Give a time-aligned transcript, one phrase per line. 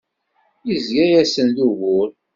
[0.73, 2.09] Izga-asen d ugur.